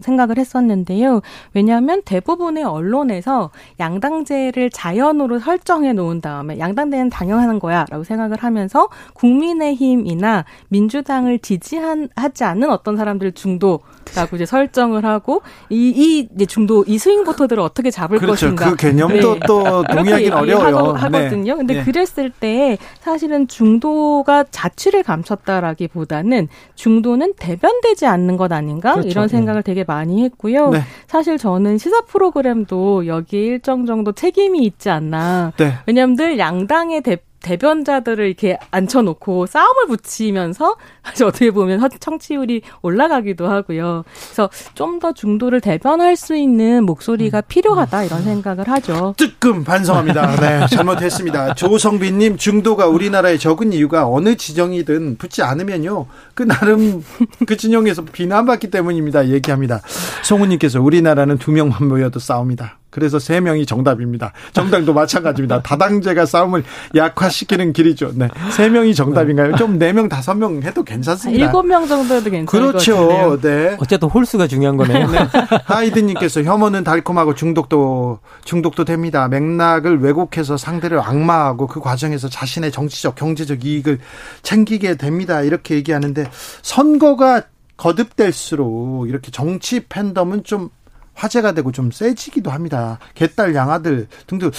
[0.00, 1.20] 생각을 했었는데요.
[1.54, 10.44] 왜냐하면 대부분의 언론에서 양당제를 자연으로 설정해 놓은 다음에 양당제는 당연한 거야 라고 생각을 하면서 국민의힘이나
[10.68, 17.24] 민주당을 지지하지 않는 어떤 사람들 중도라고 이제 설정을 하고 이, 이 이제 중도 이 스윙
[17.24, 18.46] 보터들을 어떻게 잡을 그렇죠.
[18.46, 18.70] 것인가.
[18.70, 19.40] 그 개념도 네.
[19.46, 20.92] 또 동의하기는 어려워요.
[20.92, 21.52] 하 거든요.
[21.54, 21.58] 네.
[21.58, 21.84] 근데 네.
[21.84, 29.08] 그랬을 때 사실은 중도가 자취를 감췄다라기보다는 중도는 대변되지 않는 것 아닌가 그렇죠.
[29.08, 29.36] 이런 네.
[29.36, 29.72] 생각을 네.
[29.72, 30.70] 되게 많이 했고요.
[30.70, 30.80] 네.
[31.06, 35.52] 사실 저는 시사 프로그램도 여기에 일정 정도 책임이 있지 않나.
[35.56, 35.74] 네.
[35.86, 44.04] 왜냐하면 늘 양당의 대 대변자들을 이렇게 앉혀놓고 싸움을 붙이면서 사실 어떻게 보면 청취율이 올라가기도 하고요.
[44.26, 49.14] 그래서 좀 더 중도를 대변할 수 있는 목소리가 필요하다 이런 생각을 하죠.
[49.16, 50.34] 뜨끔 반성합니다.
[50.40, 51.54] 네, 잘못했습니다.
[51.54, 56.06] 조성빈님 중도가 우리나라에 적은 이유가 어느 지정이든 붙지 않으면요.
[56.34, 57.04] 그 나름
[57.46, 59.28] 그 진영에서 비난받기 때문입니다.
[59.28, 59.80] 얘기합니다.
[60.24, 62.78] 송우님께서 우리나라는 두 명만 모여도 싸웁니다.
[62.90, 64.32] 그래서 세 명이 정답입니다.
[64.52, 65.60] 정당도 마찬가지입니다.
[65.62, 68.12] 다당제가 싸움을 약화시키는 길이죠.
[68.14, 68.28] 네.
[68.52, 69.56] 세 명이 정답인가요?
[69.56, 71.44] 좀 네 명, 다섯 명 해도 괜찮습니다.
[71.44, 73.38] 일곱 명 정도 해도 괜찮을 그렇죠.
[73.40, 73.76] 네.
[73.78, 75.06] 어쨌든 홀수가 중요한 거네요.
[75.10, 75.18] 네.
[75.64, 79.28] 하이드 님께서 혐오는 달콤하고 중독도, 중독도 됩니다.
[79.28, 83.98] 맥락을 왜곡해서 상대를 악마화하고 그 과정에서 자신의 정치적, 경제적 이익을
[84.42, 85.42] 챙기게 됩니다.
[85.42, 86.28] 이렇게 얘기하는데
[86.62, 87.42] 선거가
[87.76, 90.70] 거듭될수록 이렇게 정치 팬덤은 좀
[91.18, 92.98] 화제가 되고 좀 세지기도 합니다.
[93.14, 94.52] 개딸 양아들 등등 어,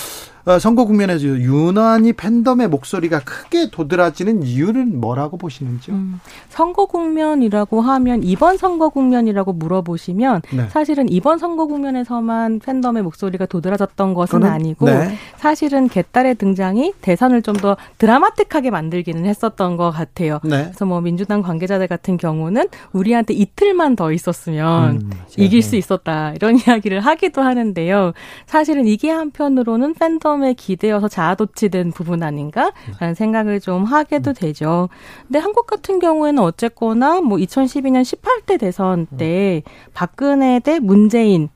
[0.59, 5.95] 선거 국면에서 유난히 팬덤의 목소리가 크게 도드라지는 이유는 뭐라고 보시는지요?
[5.95, 10.67] 음, 선거 국면이라고 하면 이번 선거 국면이라고 물어보시면 네.
[10.69, 15.15] 사실은 이번 선거 국면에서만 팬덤의 목소리가 도드라졌던 것은 아니고 네.
[15.37, 20.39] 사실은 개딸의 등장이 대선을 좀 더 드라마틱하게 만들기는 했었던 것 같아요.
[20.43, 20.63] 네.
[20.63, 26.55] 그래서 뭐 민주당 관계자들 같은 경우는 우리한테 이틀만 더 있었으면 음, 이길 수 있었다 이런
[26.67, 28.13] 이야기를 하기도 하는데요.
[28.45, 34.89] 사실은 이게 한편으로는 팬덤 처음에 기대어서 자아도취된 부분 아닌가라는 생각을 좀 하게도 되죠.
[35.27, 39.63] 근데 한국 같은 경우에는 어쨌거나 뭐 2012년 18대 대선 때
[39.93, 41.49] 박근혜 대 문재인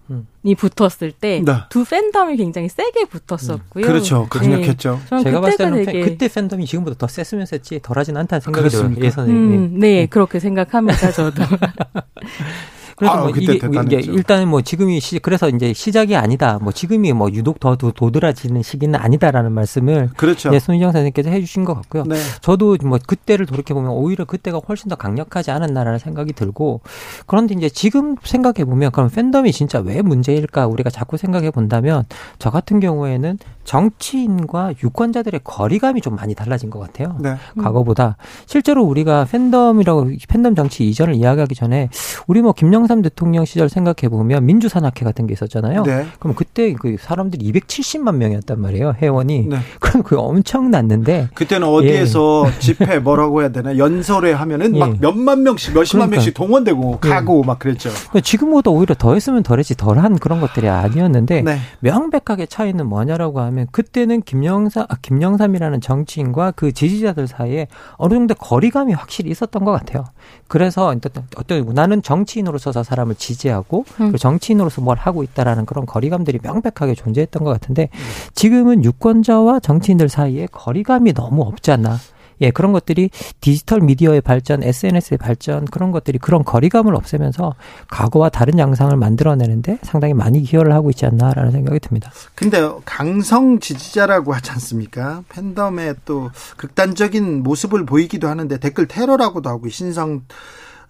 [0.46, 1.90] 이 붙었을 때두 네.
[1.90, 3.86] 팬덤이 굉장히 세게 붙었었고요.
[3.86, 4.28] 그렇죠.
[4.30, 5.00] 강력했죠.
[5.12, 5.24] 네.
[5.24, 6.02] 제가 봤을 때는 되게...
[6.02, 8.94] 그때 팬덤이 지금보다 더 셌으면 셌지 덜하진 않다는 생각이 들어요.
[8.98, 9.32] 예선에.
[9.32, 11.12] 음, 네, 네, 그렇게 생각합니다.
[11.12, 11.44] 저도.
[12.96, 16.60] 그래서 아, 뭐 이게, 이게 일단은 뭐 지금이 시, 그래서 이제 시작이 아니다.
[16.62, 20.50] 뭐 지금이 뭐 유독 더 도드라지는 시기는 아니다라는 말씀을 그렇죠.
[20.50, 22.04] 네, 손희정 선생님께서 해주신 것 같고요.
[22.04, 22.16] 네.
[22.42, 26.82] 저도 뭐 그때를 돌이켜 보면 오히려 그때가 훨씬 더 강력하지 않았나라는 생각이 들고
[27.26, 32.06] 그런데 이제 지금 생각해 보면 그럼 팬덤이 진짜 왜 문제일까 우리가 자꾸 생각해 본다면
[32.40, 37.16] 저 같은 경우에는 정치인과 유권자들의 거리감이 좀 많이 달라진 것 같아요.
[37.20, 37.36] 네.
[37.58, 41.90] 과거보다 실제로 우리가 팬덤이라고 팬덤 정치 이전을 이야기하기 전에
[42.28, 45.84] 우리 뭐 김영 삼 대통령 시절 생각해 보면 민주산악회 같은 게 있었잖아요.
[45.84, 46.06] 네.
[46.20, 49.48] 그럼 그때 그 사람들이 270만 명이었단 말이에요 회원이.
[49.48, 49.58] 네.
[49.80, 52.60] 그럼 그 엄청났는데 그때는 어디에서 예.
[52.60, 54.80] 집회 뭐라고 해야 되나 연설회 하면은 예.
[54.80, 56.16] 막 몇만 명씩 몇십만 그러니까.
[56.18, 57.10] 명씩 동원되고 예.
[57.10, 57.90] 가고 막 그랬죠.
[57.90, 61.58] 그러니까 지금보다 오히려 더했으면 덜했지 덜한 그런 것들이 아니었는데 네.
[61.80, 63.54] 명백하게 차이는 뭐냐라고 하면.
[63.54, 69.72] 하면 그때는 김영삼 아, 김영삼이라는 정치인과 그 지지자들 사이에 어느 정도 거리감이 확실히 있었던 것
[69.72, 70.04] 같아요.
[70.48, 70.94] 그래서
[71.38, 74.16] 어떤 나는 정치인으로서 저 사람을 지지하고 음.
[74.16, 77.90] 정치인으로서 뭘 하고 있다라는 그런 거리감들이 명백하게 존재했던 것 같은데
[78.34, 81.98] 지금은 유권자와 정치인들 사이에 거리감이 너무 없지 않나.
[82.42, 83.10] 예, 그런 것들이
[83.42, 87.56] 디지털 미디어의 발전, SNS의 발전 그런 것들이 그런 거리감을 없애면서
[87.90, 92.12] 과거와 다른 양상을 만들어내는데 상당히 많이 기여를 하고 있지 않나라는 생각이 듭니다.
[92.36, 95.24] 근데 강성 지지자라고 하지 않습니까?
[95.30, 100.24] 팬덤의 또 극단적인 모습을 보이기도 하는데 댓글 테러라고도 하고 신성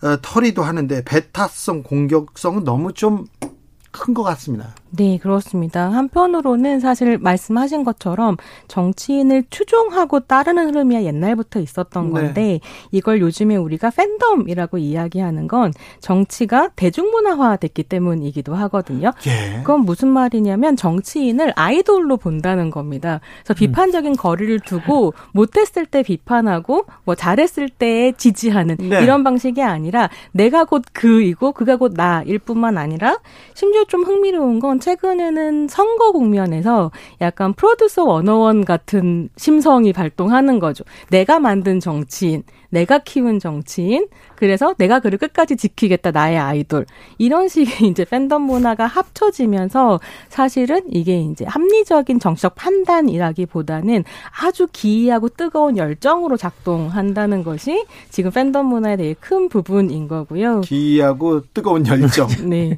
[0.03, 3.25] 어, 털이도 하는데 배타성 공격성은 너무 좀
[3.93, 4.73] 큰 것 같습니다.
[4.95, 5.89] 네, 그렇습니다.
[5.91, 12.21] 한편으로는 사실 말씀하신 것처럼 정치인을 추종하고 따르는 흐름이 옛날부터 있었던 네.
[12.21, 12.59] 건데
[12.91, 19.11] 이걸 요즘에 우리가 팬덤이라고 이야기하는 건 정치가 대중문화화 됐기 때문이기도 하거든요.
[19.25, 19.57] 예.
[19.57, 23.19] 그건 무슨 말이냐면 정치인을 아이돌로 본다는 겁니다.
[23.43, 29.01] 그래서 비판적인 거리를 두고 못했을 때 비판하고 뭐 잘했을 때 지지하는 네.
[29.01, 33.17] 이런 방식이 아니라 내가 곧 그이고 그가 곧 나일 뿐만 아니라
[33.55, 36.91] 심지어 좀 흥미로운 건 최근에는 선거 국면에서
[37.21, 40.83] 약간 프로듀서 원어원 같은 심성이 발동하는 거죠.
[41.09, 46.85] 내가 만든 정치인, 내가 키운 정치인, 그래서 내가 그를 끝까지 지키겠다, 나의 아이돌.
[47.17, 54.03] 이런 식의 이제 팬덤 문화가 합쳐지면서 사실은 이게 이제 합리적인 정치적 판단이라기보다는
[54.41, 60.59] 아주 기이하고 뜨거운 열정으로 작동한다는 것이 지금 팬덤 문화의 되게 큰 부분인 거고요.
[60.61, 62.27] 기이하고 뜨거운 열정.
[62.43, 62.77] 네.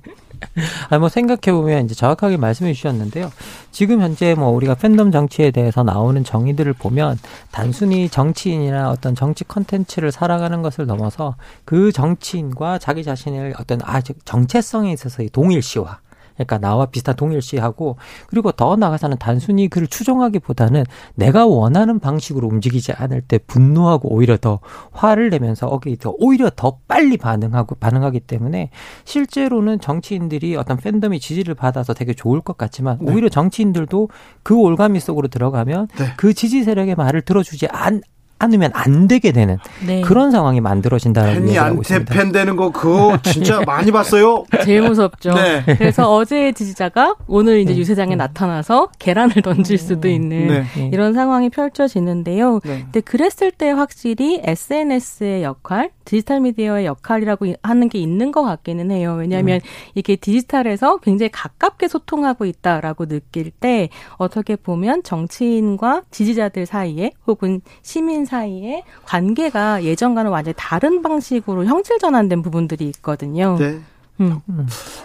[0.89, 3.31] 아니 뭐 생각해 보면 이제 정확하게 말씀해 주셨는데요.
[3.71, 7.19] 지금 현재 뭐 우리가 팬덤 정치에 대해서 나오는 정의들을 보면
[7.51, 14.91] 단순히 정치인이나 어떤 정치 컨텐츠를 살아가는 것을 넘어서 그 정치인과 자기 자신을 어떤 아주 정체성에
[14.93, 15.99] 있어서의 동일시와
[16.35, 20.83] 그러니까 나와 비슷한 동일시하고 그리고 더 나아가서는 단순히 그를 추종하기보다는
[21.15, 24.59] 내가 원하는 방식으로 움직이지 않을 때 분노하고 오히려 더
[24.91, 28.69] 화를 내면서 어기 더 오히려 더 빨리 반응하고 반응하기 때문에
[29.05, 33.11] 실제로는 정치인들이 어떤 팬덤이 지지를 받아서 되게 좋을 것 같지만 네.
[33.11, 34.09] 오히려 정치인들도
[34.43, 36.05] 그 올가미 속으로 들어가면 네.
[36.17, 38.01] 그 지지 세력의 말을 들어주지 않
[38.37, 40.01] 않으면 안 되게 되는 네.
[40.01, 42.13] 그런 상황이 만들어진다는 팬이 얘기하고 안테 있습니다.
[42.13, 44.45] 팬 되는 거 그거 진짜 많이 봤어요.
[44.63, 45.33] 제일 무섭죠.
[45.33, 45.63] 네.
[45.77, 50.65] 그래서 어제의 지지자가 오늘 이제 유세장에 나타나서 계란을 던질 수도 있는 네.
[50.75, 50.89] 네.
[50.91, 52.59] 이런 상황이 펼쳐지는데요.
[52.63, 52.81] 네.
[52.83, 58.91] 근데 그랬을 때 확실히 SNS의 역할, 디지털 미디어의 역할이라고 이- 하는 게 있는 것 같기는
[58.91, 59.15] 해요.
[59.19, 59.59] 왜냐하면
[59.95, 68.25] 이게 디지털에서 굉장히 가깝게 소통하고 있다라고 느낄 때 어떻게 보면 정치인과 지지자들 사이에 혹은 시민
[68.25, 73.57] 사이에 관계가 예전과는 완전히 다른 방식으로 형질 전환된 부분들이 있거든요.
[73.59, 73.79] 네.
[74.19, 74.39] 음.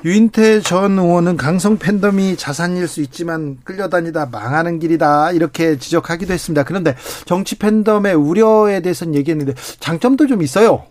[0.05, 6.63] 유인태 전 의원은 강성 팬덤이 자산일 수 있지만 끌려다니다 망하는 길이다 이렇게 지적하기도 했습니다.
[6.65, 6.95] 그런데
[7.25, 10.85] 정치 팬덤의 우려에 대해서는 얘기했는데 장점도 좀 있어요.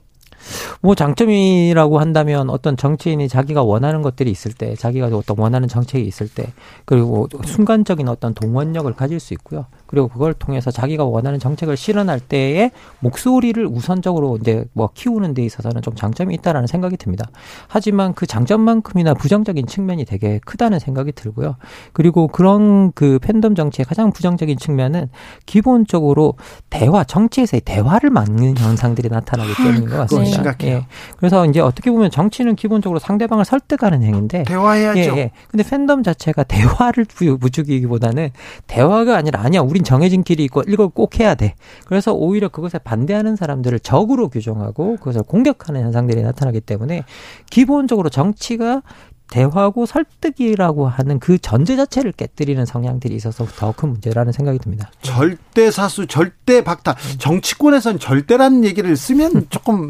[0.81, 6.27] 뭐 장점이라고 한다면 어떤 정치인이 자기가 원하는 것들이 있을 때, 자기가 어떤 원하는 정책이 있을
[6.27, 6.51] 때,
[6.85, 9.65] 그리고 순간적인 어떤 동원력을 가질 수 있고요.
[9.89, 15.81] 그리고 그걸 통해서 자기가 원하는 정책을 실현할 때에 목소리를 우선적으로 이제 뭐 키우는 데 있어서는
[15.81, 17.25] 좀 장점이 있다라는 생각이 듭니다.
[17.67, 21.55] 하지만 그 장점만큼이나 부정적인 측면이 되게 크다는 생각이 들고요.
[21.91, 25.09] 그리고 그런 그 팬덤 정치의 가장 부정적인 측면은
[25.47, 26.35] 기본적으로
[26.69, 30.31] 대화, 정치에서의 대화를 막는 현상들이 나타나기 때문인 것 같습니다.
[30.31, 30.75] 심각해요.
[30.77, 30.85] 예.
[31.17, 34.99] 그래서 이제 어떻게 보면 정치는 기본적으로 상대방을 설득하는 행위인데 대화해야죠.
[34.99, 35.31] 예, 예.
[35.49, 36.43] 근데 팬덤 자체가
[36.79, 38.29] 대화를 부- 부추기기보다는
[38.67, 41.55] 대화가 아니라 아니야, 우린 정해진 길이 있고 이걸 꼭 해야 돼.
[41.85, 47.03] 그래서 오히려 그것에 반대하는 사람들을 적으로 규정하고 그것을 공격하는 현상들이 나타나기 때문에
[47.49, 48.81] 기본적으로 정치가
[49.29, 54.89] 대화고 설득이라고 하는 그 전제 자체를 깨뜨리는 성향들이 있어서 더 큰 문제라는 생각이 듭니다.
[55.01, 56.95] 절대 사수, 절대 박탈.
[57.19, 59.89] 정치권에선 절대라는 얘기를 쓰면 조금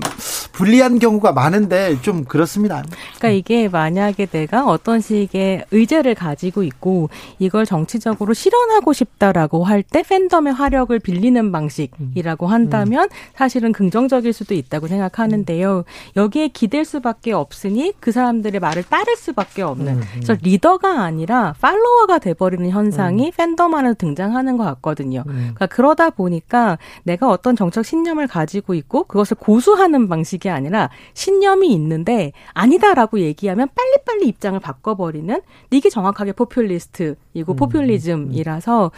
[0.52, 2.84] 불리한 경우가 많은데 좀 그렇습니다.
[3.18, 10.04] 그러니까 이게 만약에 내가 어떤 식의 의제를 가지고 있고 이걸 정치적으로 실현하고 싶다라고 할 때
[10.04, 15.86] 팬덤의 화력을 빌리는 방식이라고 한다면 사실은 긍정적일 수도 있다고 생각하는데요.
[16.18, 19.94] 여기에 기댈 수밖에 없으니 그 사람들의 말을 따를 수 밖에 없는.
[19.94, 20.04] 음, 음.
[20.14, 25.24] 그래서 리더가 아니라 팔로워가 돼버리는 현상이 팬덤 안에 등장하는 것 같거든요.
[25.28, 25.34] 음.
[25.34, 32.32] 그러니까 그러다 보니까 내가 어떤 정책 신념을 가지고 있고 그것을 고수하는 방식이 아니라 신념이 있는데
[32.54, 38.92] 아니다라고 얘기하면 빨리빨리 입장을 바꿔버리는 이게 정확하게 포퓰리스트이고 음, 포퓰리즘이라서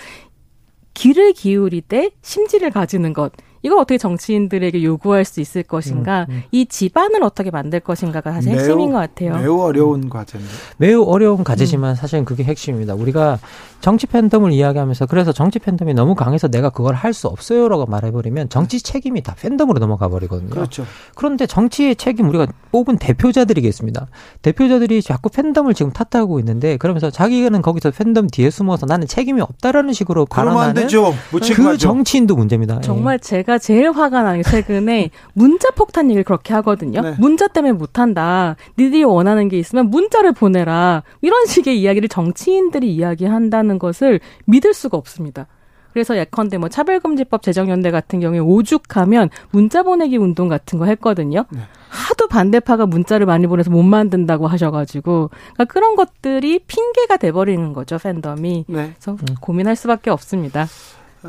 [0.94, 3.32] 귀를 기울일 때 심지를 가지는 것
[3.64, 6.44] 이걸 어떻게 정치인들에게 요구할 수 있을 것인가 음, 음.
[6.52, 9.38] 이 집안을 어떻게 만들 것인가가 사실 핵심인 것 같아요.
[9.38, 10.54] 매우 어려운 과제입니다.
[10.78, 12.96] 매우 어려운 과제지만 사실은 그게 핵심입니다.
[12.96, 13.40] 우리가
[13.82, 18.82] 정치 팬덤을 이야기하면서 그래서 정치 팬덤이 너무 강해서 내가 그걸 할 수 없어요라고 말해버리면 정치
[18.82, 20.50] 책임이 다 팬덤으로 넘어가 버리거든요.
[20.50, 20.86] 그렇죠.
[21.14, 24.08] 그런데 정치의 책임 우리가 뽑은 대표자들이겠습니다.
[24.42, 29.92] 대표자들이 자꾸 팬덤을 지금 탓하고 있는데 그러면서 자기는 거기서 팬덤 뒤에 숨어서 나는 책임이 없다라는
[29.92, 31.14] 식으로 발언하는 되죠.
[31.32, 31.78] 그.
[31.78, 32.78] 정치인도 문제입니다.
[32.78, 32.82] 예.
[32.82, 37.02] 정말 제가 제일 화가 나는 게 최근에 문자 폭탄 얘기를 그렇게 하거든요.
[37.02, 37.16] 네.
[37.20, 38.56] 문자 때문에 못한다.
[38.78, 41.04] 니들이 원하는 게 있으면 문자를 보내라.
[41.22, 45.48] 이런 식의 이야기를 정치인들이 이야기한다는 것을 믿을 수가 없습니다.
[45.94, 51.46] 그래서 예컨대 뭐 차별금지법 제정연대 같은 경우에 오죽하면 문자 보내기 운동 같은 거 했거든요.
[51.50, 51.62] 네.
[51.90, 58.66] 하도 반대파가 문자를 많이 보내서 못 만든다고 하셔가지고 그러니까 그런 것들이 핑계가 돼버리는 거죠 팬덤이.
[58.68, 58.94] 네.
[58.94, 60.68] 그래서 고민할 수밖에 없습니다.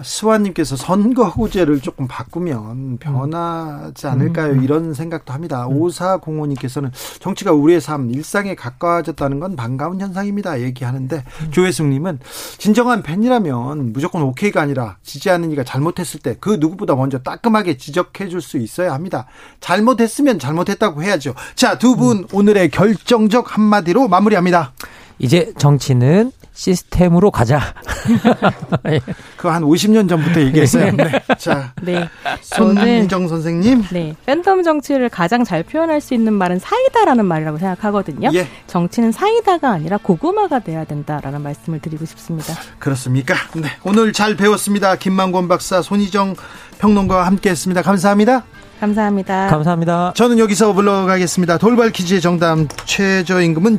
[0.02, 4.54] 스와님께서 선거구제를 조금 바꾸면 변하지 않을까요?
[4.62, 5.66] 이런 생각도 합니다.
[5.66, 10.62] 오사공호님께서는 정치가 우리의 삶, 일상에 가까워졌다는 건 반가운 현상입니다.
[10.62, 12.20] 얘기하는데 조혜숙님은
[12.56, 18.40] 진정한 팬이라면 무조건 오케이가 아니라 지지하는 이가 잘못했을 때 그 누구보다 먼저 따끔하게 지적해 줄
[18.40, 19.26] 수 있어야 합니다.
[19.60, 21.34] 잘못했으면 잘못했다고 해야죠.
[21.54, 24.72] 자, 두 분 오늘의 결정적 한마디로 마무리합니다.
[25.18, 27.60] 이제 정치는 시스템으로 가자.
[29.36, 30.92] 그거 한 50년 전부터 얘기했어요.
[30.92, 31.10] 네.
[31.38, 32.08] 자, 네.
[32.40, 33.84] 손희정 선생님.
[33.90, 34.14] 네.
[34.26, 38.30] 팬덤 정치를 가장 잘 표현할 수 있는 말은 사이다라는 말이라고 생각하거든요.
[38.34, 38.46] 예.
[38.66, 42.54] 정치는 사이다가 아니라 고구마가 돼야 된다라는 말씀을 드리고 싶습니다.
[42.78, 43.34] 그렇습니까?
[43.54, 43.68] 네.
[43.84, 44.96] 오늘 잘 배웠습니다.
[44.96, 46.36] 김만권 박사, 손희정
[46.78, 47.82] 평론가와 함께 했습니다.
[47.82, 48.44] 감사합니다.
[48.80, 49.46] 감사합니다.
[49.46, 50.12] 감사합니다.
[50.16, 51.58] 저는 여기서 물러가겠습니다.
[51.58, 53.78] 돌발 퀴즈의 정답 최저임금은